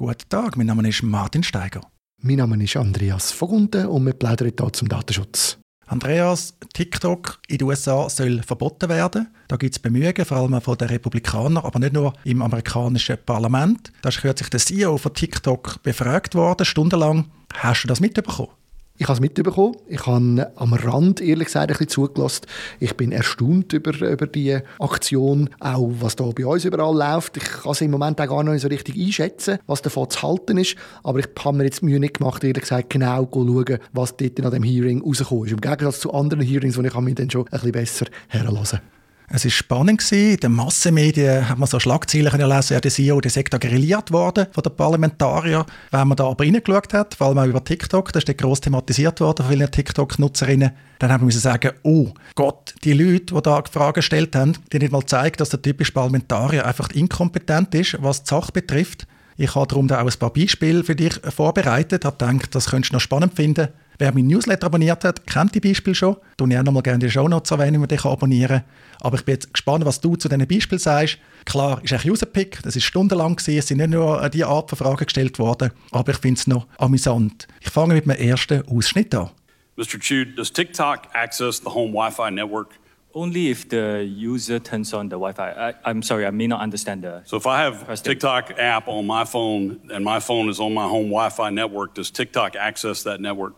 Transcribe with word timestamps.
Guten 0.00 0.30
Tag, 0.30 0.56
mein 0.56 0.66
Name 0.66 0.88
ist 0.88 1.02
Martin 1.02 1.42
Steiger. 1.42 1.82
Mein 2.22 2.36
Name 2.36 2.64
ist 2.64 2.74
Andreas 2.74 3.32
Vogunten 3.32 3.84
und 3.84 4.06
wir 4.06 4.14
plaudern 4.14 4.50
hier 4.58 4.72
zum 4.72 4.88
Datenschutz. 4.88 5.58
Andreas, 5.86 6.54
TikTok 6.72 7.38
in 7.48 7.58
den 7.58 7.68
USA 7.68 8.08
soll 8.08 8.42
verboten 8.42 8.88
werden. 8.88 9.28
Da 9.46 9.56
gibt 9.56 9.74
es 9.74 9.78
Bemühungen, 9.78 10.24
vor 10.24 10.38
allem 10.38 10.58
von 10.62 10.78
den 10.78 10.88
Republikanern, 10.88 11.58
aber 11.58 11.78
nicht 11.80 11.92
nur 11.92 12.14
im 12.24 12.40
amerikanischen 12.40 13.18
Parlament. 13.26 13.92
Da 14.00 14.08
ist 14.08 14.22
kürzlich 14.22 14.48
der 14.48 14.60
CEO 14.60 14.96
von 14.96 15.12
TikTok 15.12 15.82
befragt 15.82 16.34
worden, 16.34 16.64
stundenlang. 16.64 17.30
Hast 17.52 17.82
du 17.82 17.88
das 17.88 18.00
mitbekommen? 18.00 18.52
Ich 19.00 19.08
habe 19.08 19.14
es 19.14 19.20
mitbekommen. 19.20 19.76
Ich 19.88 20.04
habe 20.04 20.52
am 20.56 20.74
Rand, 20.74 21.22
ehrlich 21.22 21.46
gesagt, 21.46 21.70
ein 21.70 21.78
bisschen 21.78 21.88
zugelassen. 21.88 22.42
Ich 22.80 22.94
bin 22.98 23.12
erstaunt 23.12 23.72
über, 23.72 23.94
über 23.98 24.26
die 24.26 24.58
Aktion, 24.78 25.48
auch 25.58 25.88
was 26.00 26.16
da 26.16 26.24
bei 26.24 26.44
uns 26.44 26.66
überall 26.66 26.94
läuft. 26.94 27.38
Ich 27.38 27.44
kann 27.44 27.72
es 27.72 27.80
im 27.80 27.92
Moment 27.92 28.20
auch 28.20 28.26
gar 28.26 28.44
nicht 28.44 28.60
so 28.60 28.68
richtig 28.68 28.98
einschätzen, 28.98 29.58
was 29.66 29.80
davon 29.80 30.10
zu 30.10 30.20
halten 30.20 30.58
ist. 30.58 30.76
Aber 31.02 31.18
ich 31.18 31.28
habe 31.42 31.56
mir 31.56 31.64
jetzt 31.64 31.82
Mühe 31.82 31.98
nicht 31.98 32.18
gemacht, 32.18 32.44
ehrlich 32.44 32.60
gesagt, 32.60 32.90
genau 32.90 33.24
zu 33.24 33.46
schauen, 33.46 33.78
was 33.94 34.18
dort 34.18 34.38
an 34.44 34.50
dem 34.50 34.62
Hearing 34.62 35.00
rausgekommen 35.00 35.46
ist. 35.46 35.52
Im 35.52 35.62
Gegensatz 35.62 36.00
zu 36.00 36.12
anderen 36.12 36.42
Hearings, 36.42 36.76
wo 36.76 36.82
ich 36.82 36.94
mich 36.94 37.14
dann 37.14 37.30
schon 37.30 37.46
ein 37.46 37.50
bisschen 37.52 37.72
besser 37.72 38.06
herlassen 38.28 38.80
es 39.32 39.44
war 39.44 39.50
spannend. 39.50 40.10
In 40.10 40.36
den 40.36 40.52
Massenmedien 40.52 41.48
hat 41.48 41.56
man 41.56 41.68
so 41.68 41.78
Schlagzeilen 41.78 42.32
lesen, 42.32 42.74
ja, 42.74 42.80
der 42.80 42.90
CEO 42.90 43.20
der 43.20 43.30
da 43.44 43.58
grilliert 43.58 44.10
worden 44.10 44.46
von 44.50 44.62
den 44.62 44.74
Parlamentariern. 44.74 45.64
Wenn 45.92 46.08
man 46.08 46.16
da 46.16 46.26
aber 46.26 46.44
reingeschaut 46.44 46.92
hat, 46.92 47.14
vor 47.14 47.28
allem 47.28 47.38
auch 47.38 47.46
über 47.46 47.64
TikTok, 47.64 48.12
das 48.12 48.24
ist 48.24 48.38
gross 48.38 48.60
thematisiert 48.60 49.20
worden 49.20 49.44
von 49.44 49.54
vielen 49.54 49.70
TikTok-Nutzerinnen, 49.70 50.72
dann 50.98 51.12
haben 51.12 51.26
wir 51.26 51.32
sagen, 51.32 51.72
oh 51.84 52.12
Gott, 52.34 52.74
die 52.82 52.92
Leute, 52.92 53.34
die 53.34 53.42
da 53.42 53.62
Fragen 53.70 53.94
gestellt 53.94 54.34
haben, 54.34 54.54
die 54.72 54.80
nicht 54.80 54.92
mal 54.92 55.06
zeigen, 55.06 55.36
dass 55.36 55.50
der 55.50 55.62
typische 55.62 55.92
Parlamentarier 55.92 56.66
einfach 56.66 56.90
inkompetent 56.90 57.74
ist, 57.76 57.96
was 58.02 58.24
die 58.24 58.30
Sache 58.30 58.50
betrifft. 58.52 59.06
Ich 59.42 59.54
habe 59.54 59.66
darum 59.66 59.88
da 59.88 60.02
auch 60.02 60.06
ein 60.06 60.18
paar 60.18 60.34
Beispiele 60.34 60.84
für 60.84 60.94
dich 60.94 61.14
vorbereitet, 61.14 62.04
habe 62.04 62.18
gedacht, 62.18 62.54
das 62.54 62.68
könntest 62.68 62.92
du 62.92 62.96
noch 62.96 63.00
spannend 63.00 63.34
finden. 63.34 63.68
Wer 63.98 64.12
mein 64.12 64.26
Newsletter 64.26 64.66
abonniert 64.66 65.02
hat, 65.02 65.26
kennt 65.26 65.54
die 65.54 65.60
Beispiele 65.60 65.94
schon. 65.94 66.16
Ich 66.38 66.46
ich 66.46 66.58
auch 66.58 66.62
noch 66.62 66.72
mal 66.72 66.82
gerne 66.82 66.98
die 66.98 67.10
Show 67.10 67.26
Notes 67.26 67.50
erwähnen, 67.50 67.76
wie 67.76 67.78
man 67.78 67.88
dich 67.88 68.04
abonnieren 68.04 68.58
kann. 68.58 68.64
Aber 69.00 69.16
ich 69.16 69.24
bin 69.24 69.36
jetzt 69.36 69.54
gespannt, 69.54 69.86
was 69.86 69.98
du 69.98 70.16
zu 70.16 70.28
diesen 70.28 70.46
Beispielen 70.46 70.78
sagst. 70.78 71.16
Klar, 71.46 71.82
ist 71.82 71.90
ein 71.94 72.10
Userpick, 72.10 72.60
das 72.64 72.76
ist 72.76 72.84
stundenlang 72.84 73.36
gewesen. 73.36 73.58
Es 73.58 73.68
sind 73.68 73.78
nicht 73.78 73.88
nur 73.88 74.28
diese 74.28 74.46
Art 74.46 74.68
von 74.68 74.76
Fragen 74.76 75.06
gestellt 75.06 75.38
worden, 75.38 75.70
aber 75.90 76.12
ich 76.12 76.18
finde 76.18 76.38
es 76.38 76.46
noch 76.46 76.66
amüsant. 76.76 77.48
Ich 77.62 77.70
fange 77.70 77.94
mit 77.94 78.04
meinem 78.04 78.20
ersten 78.20 78.68
Ausschnitt 78.68 79.14
an. 79.14 79.30
Mr. 79.76 79.98
Chu, 79.98 80.26
does 80.36 80.52
TikTok 80.52 81.04
access 81.14 81.62
the 81.64 81.70
home 81.70 81.94
Wi-Fi 81.94 82.30
network? 82.30 82.74
Only 83.12 83.50
if 83.50 83.68
the 83.68 84.04
user 84.08 84.60
turns 84.60 84.92
on 84.92 85.08
the 85.08 85.16
Wi-Fi. 85.16 85.74
I, 85.84 85.90
am 85.90 86.02
sorry, 86.02 86.26
I 86.26 86.30
may 86.30 86.46
not 86.46 86.60
understand 86.60 87.02
the. 87.02 87.22
So 87.24 87.36
if 87.36 87.46
I 87.46 87.62
have 87.62 88.02
TikTok 88.02 88.52
app 88.58 88.86
on 88.86 89.06
my 89.06 89.24
phone 89.24 89.80
and 89.92 90.04
my 90.04 90.20
phone 90.20 90.48
is 90.48 90.60
on 90.60 90.72
my 90.74 90.86
home 90.86 91.06
Wi-Fi 91.06 91.50
network, 91.50 91.94
does 91.94 92.10
TikTok 92.10 92.54
access 92.54 93.02
that 93.02 93.20
network? 93.20 93.54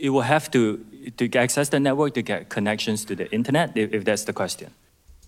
It 0.00 0.10
will 0.10 0.22
have 0.22 0.50
to 0.52 0.84
to 1.16 1.28
access 1.36 1.68
the 1.68 1.80
network 1.80 2.14
to 2.14 2.22
get 2.22 2.48
connections 2.48 3.04
to 3.06 3.14
the 3.14 3.30
internet, 3.32 3.76
if, 3.76 3.92
if 3.92 4.04
that's 4.04 4.24
the 4.24 4.32
question. 4.32 4.70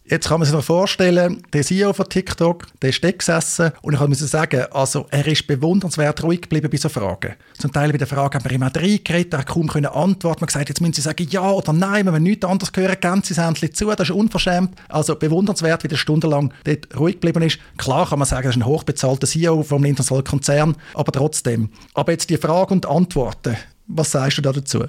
Jetzt 0.09 0.29
kann 0.29 0.39
man 0.39 0.47
sich 0.47 0.55
noch 0.55 0.63
vorstellen, 0.63 1.43
der 1.53 1.65
CEO 1.65 1.93
von 1.93 2.09
TikTok, 2.09 2.67
der 2.81 2.91
ist 2.91 3.03
gesessen 3.03 3.73
und 3.83 3.95
ich 3.95 4.01
muss 4.01 4.21
sagen, 4.21 4.67
also 4.71 5.07
er 5.11 5.27
ist 5.27 5.49
bewundernswert 5.49 6.23
ruhig 6.23 6.43
geblieben 6.43 6.71
bei 6.71 6.77
so 6.77 6.89
Fragen. 6.89 7.35
Zum 7.59 7.73
Teil 7.73 7.91
bei 7.91 7.99
den 7.99 8.07
Fragen 8.07 8.39
haben 8.39 8.45
wir 8.45 8.53
immer 8.53 8.71
reingeredet, 8.73 9.35
er 9.35 9.43
kaum 9.43 9.67
können 9.67 9.87
antworten. 9.87 10.43
Man 10.43 10.43
hat 10.43 10.49
gesagt, 10.49 10.69
jetzt 10.69 10.81
müssen 10.81 10.93
sie 10.93 11.01
sagen 11.01 11.27
ja 11.29 11.51
oder 11.51 11.73
nein, 11.73 12.07
wenn 12.07 12.13
wir 12.13 12.21
nichts 12.21 12.45
anderes 12.45 12.71
hören, 12.77 12.97
geben 13.01 13.23
sie 13.25 13.35
das 13.35 13.73
zu, 13.73 13.87
das 13.87 14.09
ist 14.09 14.15
unverschämt. 14.15 14.77
Also 14.89 15.17
bewundernswert, 15.17 15.83
wie 15.83 15.89
der 15.89 15.97
stundenlang 15.97 16.53
dort 16.63 16.97
ruhig 16.97 17.15
geblieben 17.15 17.43
ist. 17.43 17.59
Klar 17.77 18.09
kann 18.09 18.21
man 18.21 18.29
sagen, 18.29 18.45
er 18.45 18.51
ist 18.51 18.57
ein 18.57 18.65
hochbezahlter 18.65 19.27
CEO 19.27 19.67
einem 19.69 19.87
internationalen 19.87 20.25
Konzern, 20.25 20.77
aber 20.95 21.11
trotzdem. 21.11 21.71
Aber 21.95 22.13
jetzt 22.13 22.31
die 22.31 22.37
Fragen 22.37 22.75
und 22.75 22.87
Antworten, 22.87 23.57
was 23.89 24.13
sagst 24.13 24.39
du 24.39 24.43
da 24.43 24.53
dazu? 24.53 24.85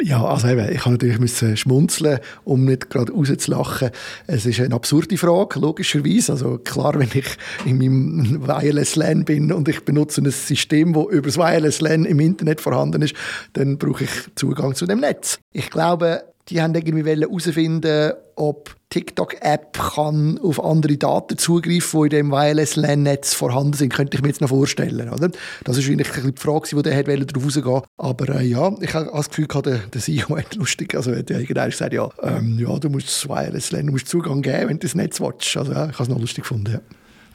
Ja, 0.00 0.24
also 0.24 0.48
eben, 0.48 0.72
ich 0.72 0.80
kann 0.80 0.92
natürlich 0.94 1.18
müssen 1.18 1.54
schmunzeln, 1.54 2.18
um 2.44 2.64
nicht 2.64 2.88
gerade 2.88 3.12
rauszulachen. 3.12 3.90
Es 4.26 4.46
ist 4.46 4.58
eine 4.58 4.74
absurde 4.74 5.18
Frage, 5.18 5.60
logischerweise. 5.60 6.32
Also 6.32 6.58
klar, 6.58 6.98
wenn 6.98 7.10
ich 7.12 7.26
in 7.66 7.76
meinem 7.76 8.46
Wireless 8.46 8.96
LAN 8.96 9.26
bin 9.26 9.52
und 9.52 9.68
ich 9.68 9.84
benutze 9.84 10.22
ein 10.22 10.30
System, 10.30 10.94
das 10.94 11.06
über 11.10 11.26
das 11.26 11.36
Wireless 11.36 11.82
LAN 11.82 12.06
im 12.06 12.20
Internet 12.20 12.62
vorhanden 12.62 13.02
ist, 13.02 13.14
dann 13.52 13.76
brauche 13.76 14.04
ich 14.04 14.10
Zugang 14.34 14.74
zu 14.74 14.86
dem 14.86 15.00
Netz. 15.00 15.38
Ich 15.52 15.68
glaube, 15.68 16.24
die 16.48 16.60
haben 16.60 16.74
irgendwie 16.74 17.08
herausfinden, 17.08 18.12
ob 18.34 18.74
TikTok-App 18.90 19.72
kann 19.94 20.38
auf 20.42 20.62
andere 20.62 20.96
Daten 20.96 21.38
zugreifen, 21.38 22.00
die 22.00 22.04
in 22.04 22.10
dem 22.10 22.30
Wireless-LAN-Netz 22.30 23.32
vorhanden 23.32 23.72
sind, 23.72 23.92
könnte 23.92 24.16
ich 24.16 24.22
mir 24.22 24.28
jetzt 24.28 24.40
noch 24.40 24.48
vorstellen. 24.48 25.08
Oder? 25.08 25.30
Das 25.64 25.78
ist 25.78 25.88
eigentlich 25.88 26.08
die 26.10 26.32
Frage, 26.36 26.68
die 26.76 26.82
der 26.82 27.02
darauf 27.02 27.44
rausgehen 27.44 27.82
Aber 27.96 28.40
äh, 28.40 28.44
ja, 28.44 28.70
ich 28.80 28.92
habe 28.92 29.10
das 29.14 29.30
Gefühl, 29.30 29.46
der, 29.46 29.78
der 29.78 30.00
CEO 30.00 30.36
hat 30.36 30.54
lustig, 30.56 30.94
also 30.94 31.14
hat 31.14 31.30
irgendwann 31.30 31.70
gesagt, 31.70 31.94
ja, 31.94 32.08
ähm, 32.22 32.58
ja, 32.58 32.78
du 32.78 32.90
musst 32.90 33.06
das 33.06 33.28
Wireless-LAN, 33.28 33.86
du 33.86 33.92
musst 33.92 34.08
Zugang 34.08 34.42
geben, 34.42 34.68
wenn 34.68 34.78
du 34.78 34.86
das 34.86 34.94
Netz 34.94 35.20
willst. 35.20 35.56
Also 35.56 35.72
ja, 35.72 35.86
ich 35.86 35.94
habe 35.94 36.02
es 36.02 36.08
noch 36.08 36.20
lustig 36.20 36.44
gefunden, 36.44 36.72
ja. 36.72 36.80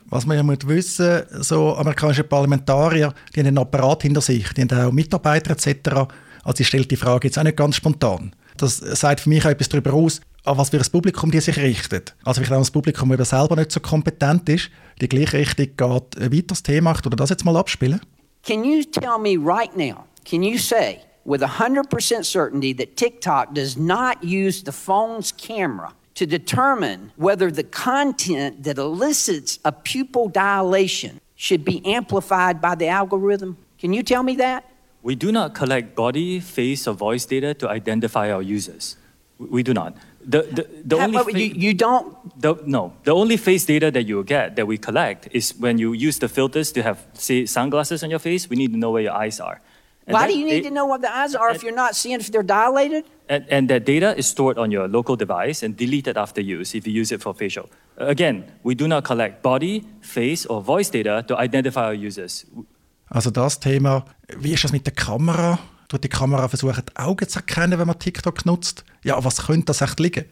Was 0.09 0.25
man 0.25 0.37
ja 0.37 0.43
muss 0.43 0.59
wissen, 0.65 1.23
so 1.41 1.75
amerikanische 1.75 2.23
Parlamentarier, 2.23 3.13
die 3.35 3.41
haben 3.41 3.47
einen 3.47 3.57
Apparat 3.57 4.03
hinter 4.03 4.21
sich, 4.21 4.53
die 4.53 4.61
haben 4.61 4.71
auch 4.71 4.91
Mitarbeiter 4.91 5.51
etc. 5.51 6.07
Also 6.43 6.61
ich 6.61 6.67
stelle 6.67 6.85
die 6.85 6.95
Frage 6.95 7.27
jetzt 7.27 7.37
auch 7.37 7.43
nicht 7.43 7.57
ganz 7.57 7.75
spontan. 7.75 8.31
Das 8.57 8.77
sagt 8.77 9.21
für 9.21 9.29
mich 9.29 9.45
auch 9.45 9.49
etwas 9.49 9.69
darüber 9.69 9.93
aus, 9.93 10.21
an 10.43 10.57
was 10.57 10.69
für 10.69 10.77
ein 10.77 10.91
Publikum 10.91 11.31
die 11.31 11.39
sich 11.39 11.57
richtet. 11.57 12.15
Also 12.23 12.39
vielleicht 12.39 12.53
auch 12.53 12.59
das 12.59 12.71
Publikum, 12.71 13.15
das 13.15 13.29
selber 13.29 13.55
nicht 13.55 13.71
so 13.71 13.79
kompetent 13.79 14.47
ist, 14.49 14.69
die 15.01 15.09
gleiche 15.09 15.37
Richtung 15.37 15.65
geht, 15.65 15.79
weiter 15.79 16.43
das 16.47 16.63
Thema 16.63 16.95
oder 17.05 17.15
das 17.15 17.29
jetzt 17.29 17.45
mal 17.45 17.57
abspielen? 17.57 18.01
Can 18.43 18.63
you 18.63 18.83
tell 18.83 19.17
me 19.19 19.37
right 19.37 19.75
now, 19.75 20.05
can 20.23 20.41
you 20.41 20.57
say 20.57 20.99
with 21.25 21.41
100% 21.41 22.23
certainty 22.23 22.73
that 22.73 22.95
TikTok 22.95 23.53
does 23.53 23.77
not 23.77 24.23
use 24.23 24.63
the 24.63 24.71
phone's 24.71 25.33
camera 25.33 25.93
to 26.15 26.25
determine 26.25 27.11
whether 27.17 27.51
the 27.51 27.63
content 27.63 28.63
that 28.63 28.77
elicits 28.77 29.59
a 29.65 29.71
pupil 29.71 30.29
dilation 30.29 31.19
should 31.35 31.65
be 31.65 31.81
amplified 31.85 32.61
by 32.61 32.75
the 32.75 32.87
algorithm? 32.87 33.57
Can 33.77 33.93
you 33.93 34.01
tell 34.01 34.23
me 34.23 34.35
that? 34.37 34.63
We 35.07 35.15
do 35.15 35.31
not 35.31 35.55
collect 35.55 35.95
body, 35.95 36.41
face, 36.41 36.85
or 36.85 36.93
voice 36.93 37.25
data 37.25 37.53
to 37.61 37.69
identify 37.69 38.29
our 38.29 38.41
users. 38.41 38.97
We 39.39 39.63
do 39.63 39.73
not. 39.73 39.95
The, 40.19 40.41
the, 40.41 40.67
the 40.83 40.97
only 40.97 41.43
you, 41.43 41.53
you, 41.55 41.73
don't? 41.73 42.11
The, 42.41 42.55
no. 42.65 42.91
The 43.05 43.15
only 43.15 43.37
face 43.37 43.63
data 43.63 43.89
that 43.89 44.03
you 44.03 44.21
get, 44.25 44.57
that 44.57 44.67
we 44.67 44.77
collect, 44.77 45.29
is 45.31 45.55
when 45.57 45.77
you 45.77 45.93
use 45.93 46.19
the 46.19 46.27
filters 46.27 46.73
to 46.73 46.83
have, 46.83 47.05
say, 47.13 47.45
sunglasses 47.45 48.03
on 48.03 48.09
your 48.09 48.19
face, 48.19 48.49
we 48.49 48.57
need 48.57 48.73
to 48.73 48.77
know 48.77 48.91
where 48.91 49.03
your 49.03 49.13
eyes 49.13 49.39
are. 49.39 49.61
And 50.07 50.13
Why 50.13 50.23
that, 50.23 50.33
do 50.33 50.39
you 50.39 50.45
need 50.45 50.65
it, 50.65 50.67
to 50.67 50.71
know 50.71 50.85
what 50.85 50.99
the 50.99 51.15
eyes 51.15 51.33
are 51.35 51.47
and, 51.47 51.55
if 51.55 51.63
you're 51.63 51.79
not 51.83 51.95
seeing 51.95 52.19
if 52.19 52.29
they're 52.29 52.43
dilated? 52.43 53.05
And, 53.29 53.45
and 53.47 53.69
that 53.69 53.85
data 53.85 54.13
is 54.17 54.27
stored 54.27 54.57
on 54.57 54.71
your 54.71 54.89
local 54.89 55.15
device 55.15 55.63
and 55.63 55.77
deleted 55.77 56.17
after 56.17 56.41
use 56.41 56.75
if 56.75 56.85
you 56.85 56.91
use 56.91 57.13
it 57.13 57.21
for 57.21 57.33
facial. 57.33 57.69
Again, 57.95 58.51
we 58.61 58.75
do 58.75 58.89
not 58.89 59.05
collect 59.05 59.41
body, 59.41 59.85
face, 60.01 60.45
or 60.45 60.61
voice 60.61 60.89
data 60.89 61.23
to 61.29 61.37
identify 61.37 61.85
our 61.85 61.93
users. 61.93 62.43
Also 63.09 63.31
das 63.31 63.59
Thema, 63.59 64.05
wie 64.37 64.53
ist 64.53 64.63
das 64.63 64.71
mit 64.71 64.85
der 64.85 64.93
Kamera? 64.93 65.59
Tut 65.87 66.03
die 66.03 66.09
Kamera 66.09 66.47
versuchen, 66.49 66.83
die 66.89 66.95
Augen 66.97 67.27
zu 67.27 67.39
erkennen, 67.39 67.79
wenn 67.79 67.87
man 67.87 67.97
TikTok 67.97 68.45
nutzt? 68.45 68.83
Ja, 69.03 69.23
was 69.23 69.47
könnte 69.47 69.67
das 69.67 69.81
echt 69.81 69.99
liegen? 69.99 70.25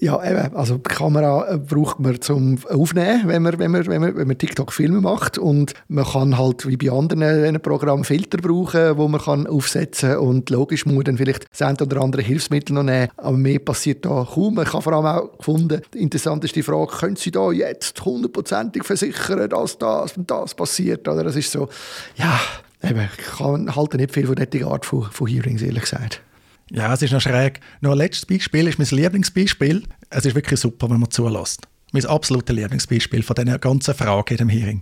Ja, 0.00 0.22
eben. 0.24 0.56
Also 0.56 0.78
die 0.78 0.82
Kamera 0.82 1.52
äh, 1.52 1.58
braucht 1.58 2.00
man 2.00 2.20
zum 2.20 2.58
Aufnehmen, 2.68 3.22
wenn 3.26 3.42
man, 3.42 3.58
wenn 3.58 3.70
man, 3.70 3.86
wenn 3.86 4.00
man, 4.00 4.16
wenn 4.16 4.26
man 4.26 4.38
TikTok-Filme 4.38 5.00
macht. 5.00 5.38
Und 5.38 5.74
man 5.88 6.04
kann 6.04 6.38
halt 6.38 6.66
wie 6.66 6.76
bei 6.76 6.90
anderen 6.90 7.60
Programmen 7.60 8.04
Filter 8.04 8.38
brauchen, 8.38 8.96
wo 8.96 9.08
man 9.08 9.20
kann 9.20 9.46
aufsetzen 9.46 10.12
kann. 10.12 10.18
Und 10.18 10.50
logisch 10.50 10.86
muss 10.86 10.94
man 10.94 11.04
dann 11.04 11.18
vielleicht 11.18 11.46
eine 11.60 11.76
oder 11.80 12.00
andere 12.00 12.22
Hilfsmittel 12.22 12.74
noch 12.74 12.82
nehmen. 12.82 13.08
Aber 13.16 13.36
mehr 13.36 13.58
passiert 13.58 14.04
da 14.04 14.26
kaum. 14.32 14.60
Ich 14.60 14.72
habe 14.72 14.82
vor 14.82 14.92
allem 14.92 15.06
auch 15.06 15.36
gefunden, 15.38 15.82
die 15.92 15.98
interessanteste 15.98 16.62
Frage, 16.62 16.92
können 16.92 17.16
Sie 17.16 17.30
da 17.30 17.52
jetzt 17.52 18.02
hundertprozentig 18.04 18.84
versichern, 18.84 19.48
dass 19.48 19.78
das 19.78 20.16
und 20.16 20.30
das 20.30 20.54
passiert? 20.54 21.06
Oder 21.06 21.24
das 21.24 21.36
ist 21.36 21.52
so, 21.52 21.68
ja, 22.16 22.40
eben, 22.82 23.08
ich 23.18 23.24
kann 23.36 23.74
halte 23.74 23.96
nicht 23.98 24.12
viel 24.12 24.26
von 24.26 24.36
dieser 24.36 24.66
Art 24.68 24.86
von, 24.86 25.02
von 25.02 25.26
Hearings, 25.26 25.62
ehrlich 25.62 25.82
gesagt. 25.82 26.22
Ja, 26.74 26.90
es 26.94 27.02
ist 27.02 27.12
noch 27.12 27.20
schräg. 27.20 27.60
Noch 27.82 27.92
ein 27.92 27.98
letztes 27.98 28.24
Beispiel 28.24 28.66
ist 28.66 28.78
mein 28.78 28.88
Lieblingsbeispiel. 28.88 29.82
Es 30.08 30.24
ist 30.24 30.34
wirklich 30.34 30.58
super, 30.58 30.88
wenn 30.88 31.00
man 31.00 31.10
zulässt. 31.10 31.60
Mein 31.92 32.06
absolutes 32.06 32.56
Lieblingsbeispiel 32.56 33.22
von 33.22 33.36
dieser 33.36 33.58
ganzen 33.58 33.94
Frage 33.94 34.32
in 34.32 34.38
dem 34.38 34.48
Hearing. 34.48 34.80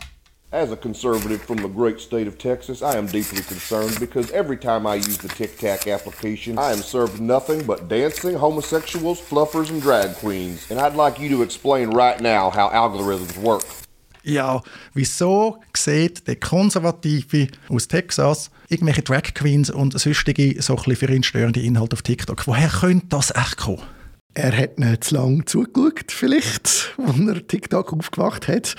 As 0.52 0.70
a 0.70 0.76
conservative 0.76 1.40
from 1.40 1.58
the 1.58 1.68
great 1.68 2.00
state 2.00 2.28
of 2.28 2.38
Texas, 2.38 2.80
I 2.80 2.96
am 2.96 3.06
deeply 3.06 3.42
concerned 3.42 3.98
because 3.98 4.30
every 4.32 4.56
time 4.56 4.86
I 4.86 4.96
use 4.96 5.18
the 5.18 5.28
Tic 5.28 5.58
Tac 5.58 5.88
application, 5.88 6.58
I 6.58 6.72
am 6.72 6.82
served 6.82 7.20
nothing 7.20 7.66
but 7.66 7.88
dancing, 7.88 8.36
homosexuals, 8.36 9.20
fluffers, 9.20 9.70
and 9.70 9.82
drag 9.82 10.14
queens. 10.16 10.70
And 10.70 10.78
I'd 10.78 10.94
like 10.94 11.18
you 11.18 11.28
to 11.30 11.42
explain 11.42 11.90
right 11.90 12.20
now 12.20 12.50
how 12.50 12.68
algorithms 12.68 13.36
work. 13.36 13.64
Ja, 14.22 14.60
wieso 14.94 15.60
sieht 15.76 16.26
der 16.26 16.36
Konservative 16.36 17.48
aus 17.68 17.88
Texas 17.88 18.50
irgendwelche 18.68 19.02
Drag 19.02 19.34
Queens 19.34 19.70
und 19.70 19.98
sonstige 19.98 20.60
so 20.60 20.76
für 20.76 21.12
ihn 21.12 21.22
störende 21.22 21.60
Inhalte 21.60 21.94
auf 21.94 22.02
TikTok? 22.02 22.46
Woher 22.46 22.68
könnte 22.68 23.06
das 23.08 23.30
echt 23.30 23.56
kommen? 23.56 23.82
Er 24.32 24.56
hat 24.56 24.78
nicht 24.78 25.04
zu 25.04 25.16
lange 25.16 25.44
zugeschaut, 25.44 26.12
vielleicht, 26.12 26.94
als 26.98 27.18
er 27.18 27.46
TikTok 27.46 27.92
aufgemacht 27.92 28.46
hat. 28.46 28.76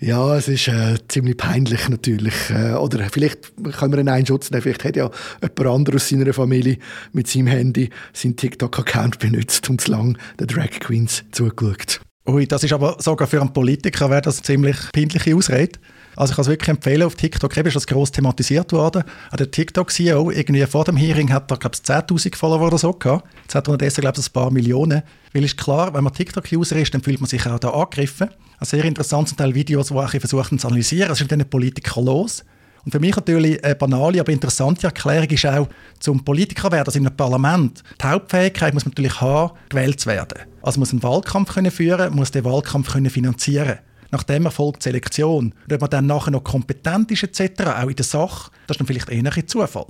Ja, 0.00 0.36
es 0.36 0.48
ist 0.48 0.68
äh, 0.68 0.98
ziemlich 1.08 1.38
peinlich 1.38 1.88
natürlich. 1.88 2.34
Äh, 2.50 2.74
oder 2.74 3.08
vielleicht 3.10 3.52
können 3.72 3.92
wir 3.92 4.12
einen 4.12 4.26
Schutz 4.26 4.50
nehmen. 4.50 4.62
Vielleicht 4.62 4.84
hat 4.84 4.96
ja 4.96 5.10
jemand 5.40 5.66
anderes 5.66 6.02
aus 6.02 6.08
seiner 6.10 6.34
Familie 6.34 6.76
mit 7.12 7.26
seinem 7.26 7.46
Handy 7.46 7.88
seinen 8.12 8.36
TikTok-Account 8.36 9.18
benutzt 9.18 9.70
und 9.70 9.80
zu 9.80 9.92
lange 9.92 10.14
den 10.38 10.46
Drag 10.48 10.70
Queens 10.78 11.24
zugeschaut. 11.32 12.00
Ui, 12.24 12.46
das 12.46 12.62
ist 12.62 12.72
aber 12.72 12.96
sogar 13.00 13.26
für 13.26 13.40
einen 13.40 13.52
Politiker 13.52 14.08
wäre 14.08 14.22
das 14.22 14.40
ziemlich 14.42 14.76
pindliche 14.92 15.34
Ausrede. 15.34 15.80
Also 16.14 16.30
ich 16.30 16.36
kann 16.36 16.42
es 16.42 16.48
wirklich 16.48 16.68
empfehlen, 16.68 17.02
auf 17.02 17.16
TikTok 17.16 17.56
eben 17.56 17.66
ist 17.66 17.74
das 17.74 17.86
gross 17.86 18.12
thematisiert 18.12 18.72
worden. 18.72 19.02
Auch 19.32 19.36
der 19.36 19.50
TikTok-CEO, 19.50 20.30
irgendwie 20.30 20.64
vor 20.66 20.84
dem 20.84 20.96
Hearing 20.96 21.32
hat 21.32 21.50
er, 21.50 21.56
glaube 21.56 21.74
ich, 21.74 21.82
10'000 21.82 22.36
Follower 22.36 22.68
oder 22.68 22.78
so 22.78 22.92
gehabt. 22.92 23.26
Jetzt 23.42 23.56
hat 23.56 23.66
er 23.66 23.72
unterdessen, 23.72 24.02
glaube 24.02 24.20
ich, 24.20 24.26
ein 24.26 24.32
paar 24.32 24.52
Millionen. 24.52 25.02
Weil 25.32 25.44
ist 25.44 25.56
klar, 25.56 25.92
wenn 25.94 26.04
man 26.04 26.12
TikTok-User 26.12 26.76
ist, 26.76 26.94
dann 26.94 27.02
fühlt 27.02 27.20
man 27.20 27.28
sich 27.28 27.44
auch 27.44 27.58
da 27.58 27.70
angegriffen. 27.70 28.28
Ein 28.58 28.66
sehr 28.66 28.84
interessantes 28.84 29.34
Teil 29.34 29.52
Videos, 29.52 29.90
wo 29.90 30.00
ich 30.04 30.10
versuchen 30.10 30.60
zu 30.60 30.68
analysieren, 30.68 31.10
was 31.10 31.20
ist 31.20 31.28
mit 31.28 31.32
diesen 31.32 31.50
Politikern 31.50 32.04
los. 32.04 32.44
Und 32.84 32.92
für 32.92 33.00
mich 33.00 33.16
natürlich 33.16 33.64
eine 33.64 33.74
banale, 33.74 34.20
aber 34.20 34.30
interessante 34.30 34.86
Erklärung 34.86 35.28
ist 35.28 35.46
auch, 35.46 35.68
zum 35.98 36.24
Politiker 36.24 36.70
werden, 36.70 36.86
also 36.86 36.98
in 36.98 37.06
einem 37.06 37.16
Parlament, 37.16 37.82
die 38.00 38.06
Hauptfähigkeit 38.06 38.74
muss 38.74 38.84
man 38.84 38.90
natürlich 38.90 39.20
haben, 39.20 39.56
gewählt 39.68 39.98
zu 39.98 40.08
werden. 40.08 40.51
Also 40.62 40.80
muss 40.80 40.92
einen 40.92 41.02
Wahlkampf 41.02 41.54
können 41.54 41.70
führen, 41.70 42.14
muss 42.14 42.30
den 42.30 42.44
Wahlkampf 42.44 42.92
können 42.92 43.10
finanzieren 43.10 43.78
Nachdem 44.12 44.44
erfolgt 44.44 44.82
die 44.82 44.90
Selektion. 44.90 45.54
Und 45.64 45.72
ob 45.72 45.80
man 45.80 45.90
dann 45.90 46.06
nachher 46.06 46.30
noch 46.30 46.44
kompetent 46.44 47.10
ist 47.10 47.22
etc., 47.22 47.62
auch 47.64 47.88
in 47.88 47.96
der 47.96 48.04
Sache, 48.04 48.50
das 48.66 48.74
ist 48.74 48.80
dann 48.80 48.86
vielleicht 48.86 49.08
eher 49.08 49.24
ein 49.24 49.48
Zufall. 49.48 49.86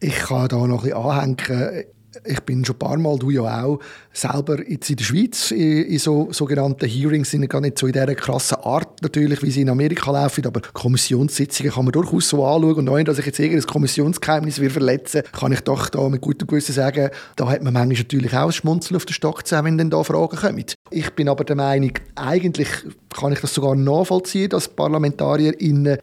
Ich 0.00 0.16
kann 0.16 0.48
da 0.48 0.66
noch 0.66 0.84
ein 0.84 0.90
bisschen 0.90 1.36
anhängen 1.36 1.84
ich 2.24 2.40
bin 2.40 2.64
schon 2.64 2.76
ein 2.76 2.78
paar 2.78 2.96
Mal, 2.98 3.18
du 3.18 3.30
ja 3.30 3.64
auch, 3.64 3.78
selber 4.12 4.68
jetzt 4.68 4.90
in 4.90 4.96
der 4.96 5.04
Schweiz 5.04 5.50
in, 5.50 5.84
in 5.84 5.98
so 5.98 6.28
sogenannten 6.32 6.86
Hearings 6.86 7.30
sind 7.30 7.48
gar 7.48 7.60
nicht 7.60 7.78
so 7.78 7.86
in 7.86 7.92
dieser 7.92 8.14
krassen 8.14 8.58
Art 8.62 9.02
natürlich, 9.02 9.42
wie 9.42 9.50
sie 9.50 9.62
in 9.62 9.70
Amerika 9.70 10.10
laufen, 10.10 10.46
aber 10.46 10.60
Kommissionssitzungen 10.60 11.72
kann 11.72 11.84
man 11.84 11.92
durchaus 11.92 12.28
so 12.28 12.44
anschauen 12.44 12.74
und 12.76 12.88
ohne, 12.88 13.04
dass 13.04 13.18
ich 13.18 13.26
jetzt 13.26 13.38
irgendein 13.38 13.66
Kommissionsgeheimnis 13.66 14.60
will 14.60 14.70
verletzen, 14.70 15.22
kann 15.32 15.52
ich 15.52 15.60
doch 15.60 15.88
da 15.88 16.08
mit 16.08 16.20
gutem 16.20 16.46
Gewissen 16.46 16.74
sagen, 16.74 17.10
da 17.36 17.48
hat 17.48 17.62
man 17.62 17.72
manchmal 17.72 17.98
natürlich 17.98 18.34
auch 18.34 18.46
ein 18.46 18.52
Schmunzeln 18.52 18.96
auf 18.96 19.06
den 19.06 19.14
Stock 19.14 19.46
zusammen, 19.46 19.72
wenn 19.72 19.78
dann 19.78 19.90
da 19.90 20.02
Fragen 20.02 20.36
kommen. 20.36 20.64
Ich 20.90 21.10
bin 21.12 21.28
aber 21.28 21.44
der 21.44 21.56
Meinung, 21.56 21.92
eigentlich 22.14 22.68
kann 23.14 23.32
ich 23.32 23.40
das 23.40 23.54
sogar 23.54 23.74
nachvollziehen, 23.74 24.48
dass 24.48 24.68
Parlamentarier 24.68 25.54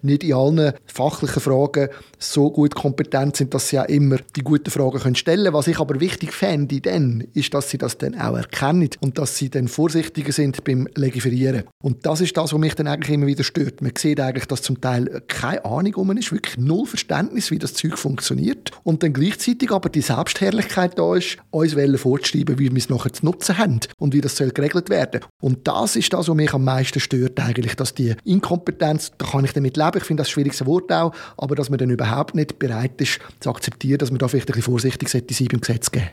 nicht 0.01 0.23
in 0.23 0.33
allen 0.33 0.73
fachlichen 0.85 1.41
Fragen 1.41 1.89
so 2.17 2.51
gut 2.51 2.75
kompetent 2.75 3.38
sind, 3.38 3.53
dass 3.53 3.69
sie 3.69 3.79
auch 3.79 3.85
immer 3.85 4.17
die 4.35 4.41
guten 4.41 4.71
Fragen 4.71 5.00
können 5.00 5.15
stellen 5.15 5.45
können. 5.45 5.53
Was 5.53 5.67
ich 5.67 5.79
aber 5.79 6.00
wichtig 6.00 6.33
fände, 6.33 6.81
dann, 6.81 7.23
ist, 7.33 7.53
dass 7.53 7.69
sie 7.69 7.77
das 7.77 7.97
dann 7.97 8.19
auch 8.19 8.35
erkennen 8.35 8.89
und 9.00 9.17
dass 9.17 9.38
sie 9.38 9.50
dann 9.50 9.67
vorsichtiger 9.67 10.31
sind 10.31 10.63
beim 10.63 10.88
Legiferieren. 10.95 11.63
Und 11.81 12.06
das 12.06 12.21
ist 12.21 12.35
das, 12.35 12.53
was 12.53 12.59
mich 12.59 12.75
dann 12.75 12.88
eigentlich 12.88 13.13
immer 13.13 13.27
wieder 13.27 13.44
stört. 13.44 13.81
Man 13.81 13.94
sieht 13.97 14.19
eigentlich, 14.19 14.45
dass 14.45 14.62
zum 14.62 14.81
Teil 14.81 15.21
keine 15.27 15.65
Ahnung 15.65 15.95
um 15.95 16.17
ist, 16.17 16.31
wirklich 16.31 16.57
null 16.57 16.85
Verständnis, 16.85 17.51
wie 17.51 17.59
das 17.59 17.73
Zeug 17.73 17.97
funktioniert 17.97 18.71
und 18.83 19.03
dann 19.03 19.13
gleichzeitig 19.13 19.71
aber 19.71 19.89
die 19.89 20.01
Selbstherrlichkeit 20.01 20.97
da 20.97 21.15
ist, 21.15 21.38
uns 21.51 21.73
vorzuschreiben, 21.73 22.59
wie 22.59 22.71
wir 22.71 22.77
es 22.77 22.89
nachher 22.89 23.13
zu 23.13 23.25
nutzen 23.25 23.57
haben 23.57 23.79
und 23.97 24.13
wie 24.13 24.21
das 24.21 24.35
soll 24.35 24.50
geregelt 24.50 24.89
werden. 24.89 25.21
Und 25.41 25.67
das 25.67 25.95
ist 25.95 26.12
das, 26.13 26.27
was 26.27 26.35
mich 26.35 26.53
am 26.53 26.63
meisten 26.63 26.99
stört 27.00 27.40
eigentlich, 27.40 27.75
dass 27.75 27.94
die 27.94 28.16
Inkompetenz, 28.24 29.12
da 29.18 29.25
kann 29.25 29.46
ich 29.46 29.54
damit 29.54 29.78
leben, 29.78 29.98
ich 29.98 30.04
finde 30.04 30.22
das 30.22 30.30
ein 30.30 30.31
schwieriges 30.31 30.66
Wort 30.66 30.92
auch, 30.92 31.13
aber 31.38 31.56
dass 31.56 31.69
man 31.69 31.80
dann 31.80 31.90
überhaupt 31.90 32.36
nicht 32.36 32.60
bereit 32.60 33.00
ist 33.01 33.19
zu 33.40 33.50
akzeptieren, 33.50 34.00
dass 34.00 34.12
man 34.12 34.19
da 34.19 34.28
vielleicht 34.28 34.48
ein 34.50 34.54
bisschen 34.54 34.72
vorsichtig 34.72 35.10
sein 35.10 35.24
sollte 35.30 35.50
beim 35.50 35.62
Gesetz 35.62 35.92
geben. 35.92 36.10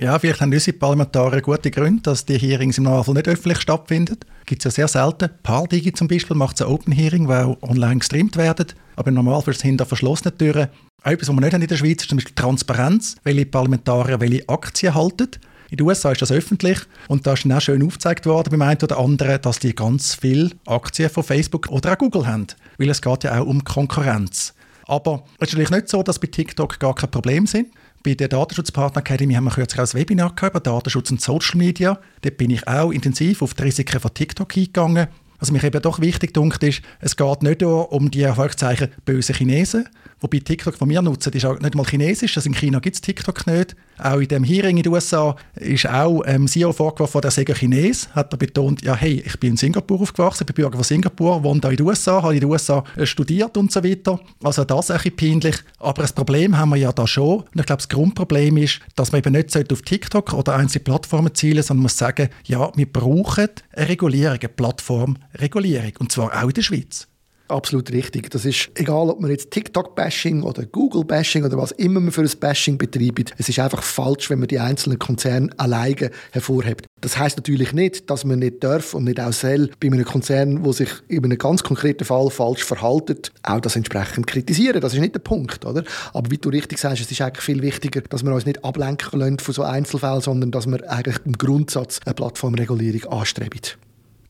Ja, 0.00 0.16
vielleicht 0.16 0.40
haben 0.40 0.52
unsere 0.52 0.76
Parlamentarier 0.76 1.42
gute 1.42 1.72
Gründe, 1.72 2.02
dass 2.02 2.24
die 2.24 2.38
Hearings 2.38 2.78
im 2.78 2.84
Normalfall 2.84 3.14
nicht 3.14 3.26
öffentlich 3.26 3.60
stattfinden. 3.60 4.16
Gibt 4.46 4.64
es 4.64 4.76
ja 4.76 4.86
sehr 4.86 5.02
selten. 5.02 5.30
Pardigi 5.42 5.92
zum 5.92 6.06
Beispiel 6.06 6.36
macht 6.36 6.62
ein 6.62 6.68
Open 6.68 6.92
Hearing, 6.92 7.26
weil 7.26 7.56
online 7.62 7.98
gestreamt 7.98 8.36
werden. 8.36 8.66
Aber 8.94 9.08
im 9.08 9.14
Normalfall 9.14 9.54
es 9.54 9.62
hinter 9.62 9.86
verschlossenen 9.86 10.38
Türen. 10.38 10.68
Auch 11.02 11.10
etwas, 11.10 11.28
was 11.28 11.34
wir 11.34 11.40
nicht 11.40 11.52
haben 11.52 11.62
in 11.62 11.68
der 11.68 11.76
Schweiz, 11.76 12.02
ist 12.02 12.10
zum 12.10 12.18
Beispiel 12.18 12.36
Transparenz, 12.36 13.16
welche 13.24 13.46
Parlamentarier 13.46 14.20
welche 14.20 14.48
Aktien 14.48 14.94
halten. 14.94 15.30
In 15.70 15.76
den 15.76 15.86
USA 15.86 16.12
ist 16.12 16.22
das 16.22 16.32
öffentlich 16.32 16.78
und 17.08 17.26
da 17.26 17.34
ist 17.34 17.44
dann 17.44 17.52
auch 17.52 17.60
schön 17.60 17.84
aufgezeigt 17.84 18.24
worden 18.24 18.50
beim 18.50 18.62
einen 18.62 18.80
oder 18.82 18.98
anderen, 18.98 19.40
dass 19.42 19.58
die 19.58 19.74
ganz 19.74 20.14
viele 20.14 20.50
Aktien 20.66 21.10
von 21.10 21.22
Facebook 21.22 21.68
oder 21.68 21.92
auch 21.92 21.98
Google 21.98 22.26
haben. 22.26 22.46
Weil 22.78 22.88
es 22.88 23.02
geht 23.02 23.24
ja 23.24 23.38
auch 23.38 23.46
um 23.46 23.62
Konkurrenz. 23.64 24.54
Aber 24.86 25.24
es 25.38 25.48
ist 25.48 25.52
natürlich 25.52 25.70
nicht 25.70 25.88
so, 25.90 26.02
dass 26.02 26.18
bei 26.18 26.28
TikTok 26.28 26.78
gar 26.78 26.94
kein 26.94 27.10
Problem 27.10 27.46
sind. 27.46 27.68
Bei 28.02 28.14
der 28.14 28.28
Datenschutzpartner 28.28 29.00
Academy 29.00 29.34
haben 29.34 29.44
wir 29.44 29.50
kürzlich 29.50 29.80
auch 29.80 29.92
ein 29.92 30.00
Webinar 30.00 30.34
gehabt 30.34 30.54
über 30.54 30.60
Datenschutz 30.60 31.10
und 31.10 31.20
Social 31.20 31.58
Media. 31.58 31.98
Dort 32.22 32.38
bin 32.38 32.48
ich 32.48 32.66
auch 32.66 32.90
intensiv 32.90 33.42
auf 33.42 33.52
die 33.52 33.64
Risiken 33.64 34.00
von 34.00 34.14
TikTok 34.14 34.56
eingegangen. 34.56 35.08
Was 35.40 35.52
mich 35.52 35.62
eben 35.62 35.82
doch 35.82 36.00
wichtig 36.00 36.32
dunkt 36.32 36.62
ist, 36.62 36.82
es 37.00 37.16
geht 37.16 37.42
nicht 37.42 37.60
nur 37.60 37.92
um 37.92 38.10
die 38.10 38.22
Erfolgszeichen 38.22 38.88
böse 39.04 39.34
Chinesen, 39.34 39.88
Wobei 40.20 40.40
TikTok, 40.40 40.78
das 40.78 40.88
wir 40.88 41.02
nutzen, 41.02 41.32
ist 41.32 41.44
auch 41.44 41.58
nicht 41.60 41.74
mal 41.74 41.86
chinesisch. 41.86 42.36
Also 42.36 42.48
in 42.48 42.54
China 42.54 42.80
gibt 42.80 42.96
es 42.96 43.00
TikTok 43.00 43.46
nicht. 43.46 43.76
Auch 43.98 44.18
in 44.18 44.28
dem 44.28 44.44
Hearing 44.44 44.76
in 44.76 44.82
den 44.82 44.92
USA 44.92 45.36
ist 45.56 45.88
auch 45.88 46.22
ähm, 46.26 46.46
CEO 46.46 46.72
vorgeworfen, 46.72 47.20
der 47.20 47.30
sei 47.30 47.44
Chines. 47.44 48.08
Hat 48.14 48.32
er 48.32 48.36
betont, 48.36 48.82
ja 48.82 48.94
hey, 48.94 49.22
ich 49.24 49.38
bin 49.38 49.50
in 49.50 49.56
Singapur 49.56 50.00
aufgewachsen, 50.00 50.46
bin 50.46 50.54
Bürger 50.54 50.76
von 50.76 50.84
Singapur, 50.84 51.42
wohne 51.42 51.60
da 51.60 51.70
in 51.70 51.76
den 51.76 51.86
USA, 51.86 52.22
habe 52.22 52.34
in 52.34 52.40
den 52.40 52.50
USA 52.50 52.84
äh, 52.96 53.06
studiert 53.06 53.56
und 53.56 53.72
so 53.72 53.82
weiter. 53.82 54.20
Also 54.42 54.64
das 54.64 54.90
ist 54.90 55.06
ein 55.06 55.16
peinlich. 55.16 55.56
Aber 55.78 56.02
das 56.02 56.12
Problem 56.12 56.56
haben 56.56 56.70
wir 56.70 56.76
ja 56.76 56.92
da 56.92 57.06
schon. 57.06 57.40
Und 57.40 57.48
ich 57.54 57.66
glaube, 57.66 57.78
das 57.78 57.88
Grundproblem 57.88 58.56
ist, 58.58 58.80
dass 58.96 59.12
man 59.12 59.20
eben 59.20 59.32
nicht 59.32 59.72
auf 59.72 59.82
TikTok 59.82 60.32
oder 60.32 60.56
einzelne 60.56 60.84
Plattformen 60.84 61.34
zielen 61.34 61.62
sondern 61.62 61.82
muss 61.82 61.98
sagen, 61.98 62.28
ja, 62.44 62.70
wir 62.74 62.92
brauchen 62.92 63.48
eine 63.72 63.88
Regulierung, 63.88 64.38
eine 64.38 64.48
Plattformregulierung. 64.48 65.92
Und 65.98 66.12
zwar 66.12 66.42
auch 66.42 66.48
in 66.48 66.54
der 66.54 66.62
Schweiz. 66.62 67.07
Absolut 67.48 67.90
richtig. 67.92 68.28
Das 68.30 68.44
ist 68.44 68.70
egal, 68.74 69.08
ob 69.08 69.20
man 69.20 69.30
jetzt 69.30 69.50
TikTok-Bashing 69.52 70.42
oder 70.42 70.66
Google-Bashing 70.66 71.44
oder 71.44 71.56
was 71.56 71.72
immer 71.72 71.98
man 71.98 72.12
für 72.12 72.20
ein 72.20 72.30
Bashing 72.38 72.76
betreibt. 72.76 73.34
Es 73.38 73.48
ist 73.48 73.58
einfach 73.58 73.82
falsch, 73.82 74.28
wenn 74.28 74.38
man 74.38 74.48
die 74.48 74.58
einzelnen 74.58 74.98
Konzerne 74.98 75.48
alleine 75.56 76.10
hervorhebt. 76.32 76.84
Das 77.00 77.16
heißt 77.16 77.38
natürlich 77.38 77.72
nicht, 77.72 78.10
dass 78.10 78.24
man 78.26 78.40
nicht 78.40 78.62
darf 78.62 78.92
und 78.92 79.04
nicht 79.04 79.18
auch 79.18 79.32
soll 79.32 79.70
bei 79.80 79.86
einem 79.86 80.04
Konzern, 80.04 80.62
wo 80.62 80.72
sich 80.72 80.90
in 81.08 81.24
einem 81.24 81.38
ganz 81.38 81.62
konkreten 81.62 82.04
Fall 82.04 82.28
falsch 82.28 82.64
verhaltet, 82.64 83.32
auch 83.42 83.60
das 83.60 83.76
entsprechend 83.76 84.26
kritisieren. 84.26 84.82
Das 84.82 84.92
ist 84.92 85.00
nicht 85.00 85.14
der 85.14 85.20
Punkt, 85.20 85.64
oder? 85.64 85.84
Aber 86.12 86.30
wie 86.30 86.38
du 86.38 86.50
richtig 86.50 86.78
sagst, 86.78 87.00
es 87.00 87.10
ist 87.10 87.22
eigentlich 87.22 87.44
viel 87.44 87.62
wichtiger, 87.62 88.02
dass 88.02 88.24
wir 88.24 88.34
uns 88.34 88.44
nicht 88.44 88.62
ablenken 88.62 89.20
lassen 89.20 89.38
von 89.38 89.54
so 89.54 89.62
Einzelfällen, 89.62 90.20
sondern 90.20 90.50
dass 90.50 90.66
wir 90.66 90.86
eigentlich 90.90 91.16
im 91.24 91.32
Grundsatz 91.32 92.00
eine 92.04 92.14
Plattformregulierung 92.14 93.10
anstreben. 93.10 93.60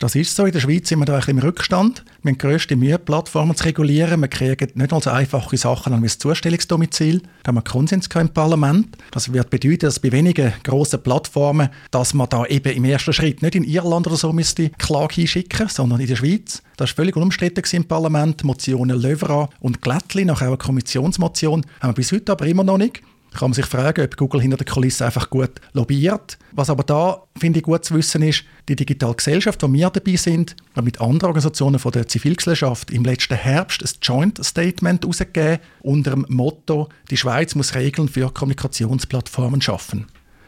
Das 0.00 0.14
ist 0.14 0.36
so. 0.36 0.46
In 0.46 0.52
der 0.52 0.60
Schweiz 0.60 0.88
sind 0.88 1.00
wir 1.00 1.06
da 1.06 1.14
ein 1.14 1.18
bisschen 1.18 1.38
im 1.38 1.44
Rückstand. 1.44 2.04
Wir 2.22 2.30
haben 2.30 2.38
grösste 2.38 2.76
Mühe, 2.76 3.00
Plattformen 3.00 3.56
zu 3.56 3.64
regulieren. 3.64 4.20
Wir 4.20 4.28
kriegen 4.28 4.70
nicht 4.74 4.92
nur 4.92 5.00
so 5.00 5.10
einfache 5.10 5.56
Sachen 5.56 5.96
wie 6.00 6.06
das 6.06 6.18
Zustellungsdomizil. 6.18 7.20
Da 7.42 7.48
haben 7.48 7.56
wir 7.56 7.62
Konsens 7.62 8.06
im 8.14 8.28
Parlament. 8.28 8.96
Das 9.10 9.32
wird 9.32 9.50
bedeuten, 9.50 9.86
dass 9.86 9.98
bei 9.98 10.12
wenigen 10.12 10.52
grossen 10.62 11.02
Plattformen, 11.02 11.70
dass 11.90 12.14
man 12.14 12.28
da 12.28 12.46
eben 12.46 12.76
im 12.76 12.84
ersten 12.84 13.12
Schritt 13.12 13.42
nicht 13.42 13.56
in 13.56 13.64
Irland 13.64 14.06
oder 14.06 14.16
so 14.16 14.32
müsste 14.32 14.70
Klage 14.78 15.16
hinschicken, 15.16 15.68
sondern 15.68 15.98
in 15.98 16.06
der 16.06 16.16
Schweiz. 16.16 16.62
Das 16.76 16.90
war 16.90 16.94
völlig 16.94 17.16
unumstritten 17.16 17.64
im 17.72 17.84
Parlament. 17.84 18.44
Motionen 18.44 19.02
Löwra 19.02 19.48
und 19.58 19.82
Glättli, 19.82 20.24
nach 20.24 20.42
einer 20.42 20.56
Kommissionsmotion, 20.56 21.66
haben 21.80 21.90
wir 21.90 21.94
bis 21.94 22.12
heute 22.12 22.30
aber 22.30 22.46
immer 22.46 22.62
noch 22.62 22.78
nicht 22.78 23.02
kann 23.38 23.50
man 23.50 23.54
sich 23.54 23.66
fragen, 23.66 24.04
ob 24.04 24.16
Google 24.16 24.40
hinter 24.40 24.56
der 24.56 24.66
Kulisse 24.66 25.06
einfach 25.06 25.30
gut 25.30 25.52
lobbyiert. 25.72 26.38
Was 26.52 26.70
aber 26.70 26.82
da, 26.82 27.22
finde 27.38 27.60
ich, 27.60 27.64
gut 27.64 27.84
zu 27.84 27.94
wissen 27.94 28.22
ist, 28.22 28.42
die 28.68 28.74
digitale 28.74 29.14
Gesellschaft, 29.14 29.62
wo 29.62 29.72
wir 29.72 29.90
dabei 29.90 30.16
sind, 30.16 30.56
hat 30.74 30.84
mit 30.84 31.00
anderen 31.00 31.28
Organisationen 31.28 31.78
von 31.78 31.92
der 31.92 32.08
Zivilgesellschaft 32.08 32.90
im 32.90 33.04
letzten 33.04 33.36
Herbst 33.36 33.82
ein 33.82 33.90
Joint 34.02 34.44
Statement 34.44 35.04
herausgegeben 35.04 35.60
unter 35.82 36.10
dem 36.10 36.26
Motto, 36.28 36.88
die 37.10 37.16
Schweiz 37.16 37.54
muss 37.54 37.76
Regeln 37.76 38.08
für 38.08 38.28
Kommunikationsplattformen 38.32 39.62
schaffen. 39.62 40.06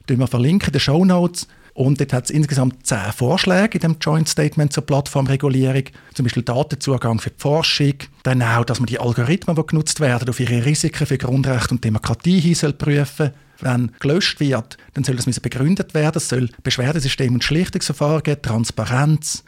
Wir 0.08 0.26
verlinken 0.26 0.66
in 0.66 0.72
den 0.72 0.80
Show 0.80 1.04
Notes 1.04 1.46
und 1.80 1.98
dort 1.98 2.12
hat 2.12 2.24
es 2.24 2.30
insgesamt 2.30 2.86
zehn 2.86 3.10
Vorschläge 3.16 3.78
in 3.78 3.80
dem 3.80 3.96
Joint 3.98 4.28
Statement 4.28 4.70
zur 4.70 4.84
Plattformregulierung. 4.84 5.84
Zum 6.12 6.24
Beispiel 6.24 6.42
Datenzugang 6.42 7.20
für 7.20 7.30
die 7.30 7.40
Forschung, 7.40 7.94
dann 8.22 8.42
auch, 8.42 8.66
dass 8.66 8.80
man 8.80 8.86
die 8.86 9.00
Algorithmen, 9.00 9.56
die 9.56 9.66
genutzt 9.66 9.98
werden, 9.98 10.28
auf 10.28 10.38
ihre 10.40 10.66
Risiken 10.66 11.06
für 11.06 11.16
Grundrechte 11.16 11.70
und 11.70 11.82
Demokratie 11.82 12.38
hin 12.38 12.54
soll 12.54 12.74
prüfen 12.74 13.30
wenn 13.62 13.92
gelöscht 13.98 14.40
wird, 14.40 14.78
dann 14.94 15.04
soll 15.04 15.16
das 15.16 15.40
begründet 15.40 15.92
werden. 15.92 16.16
Es 16.16 16.28
soll 16.28 16.48
Beschwerdesystem 16.62 17.34
und 17.34 17.44
Schlichtungsverfahren 17.44 18.22
geben, 18.22 18.42
Transparenz, 18.42 19.44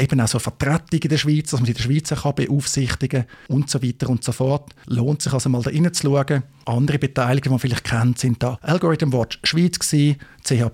eben 0.00 0.20
auch 0.20 0.28
so 0.28 0.38
Vertretung 0.38 1.00
in 1.00 1.08
der 1.08 1.18
Schweiz, 1.18 1.50
dass 1.50 1.60
man 1.60 1.66
sie 1.66 1.72
in 1.72 1.76
der 1.76 1.82
Schweiz 1.82 2.08
kann 2.08 2.34
beaufsichtigen 2.34 3.24
und 3.48 3.70
so 3.70 3.82
weiter 3.82 4.08
und 4.08 4.24
so 4.24 4.32
fort. 4.32 4.74
Lohnt 4.86 5.22
sich 5.22 5.32
also 5.32 5.48
mal 5.48 5.62
da 5.62 5.70
reinzuschauen. 5.70 6.42
Andere 6.64 6.98
Beteiligungen, 6.98 7.42
die 7.42 7.48
man 7.50 7.58
vielleicht 7.58 7.84
kennt, 7.84 8.18
sind 8.18 8.42
da 8.42 8.58
Algorithm 8.62 9.12
Watch 9.12 9.38
Schweiz 9.44 9.78
CH++, 9.78 10.70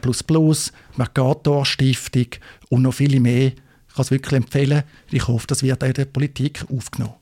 Mercator 0.96 1.66
Stiftung 1.66 2.26
und 2.68 2.82
noch 2.82 2.94
viele 2.94 3.20
mehr. 3.20 3.52
Ich 3.88 3.94
kann 3.94 4.04
es 4.04 4.10
wirklich 4.10 4.34
empfehlen. 4.34 4.82
Ich 5.10 5.26
hoffe, 5.26 5.46
das 5.46 5.62
wird 5.62 5.82
auch 5.82 5.88
in 5.88 5.94
der 5.94 6.04
Politik 6.04 6.64
aufgenommen. 6.70 7.14